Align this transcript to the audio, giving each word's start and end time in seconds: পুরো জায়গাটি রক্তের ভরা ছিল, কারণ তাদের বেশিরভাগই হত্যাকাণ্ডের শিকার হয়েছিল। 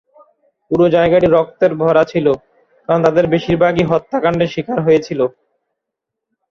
পুরো 0.71 0.85
জায়গাটি 0.95 1.27
রক্তের 1.29 1.71
ভরা 1.81 2.03
ছিল, 2.11 2.27
কারণ 2.89 3.01
তাদের 3.05 3.25
বেশিরভাগই 3.33 3.83
হত্যাকাণ্ডের 3.91 4.51
শিকার 4.53 4.77
হয়েছিল। 4.85 5.19